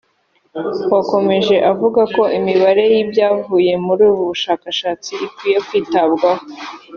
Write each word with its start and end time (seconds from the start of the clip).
wakomeje 0.91 1.55
avuga 1.71 2.01
ko 2.15 2.23
imibare 2.37 2.83
y’ibyavuye 2.93 3.71
muri 3.85 4.01
ubu 4.09 4.21
bushakashatsi 4.31 5.11
ikwiye 5.27 5.57
kwitabwaho 5.67 6.45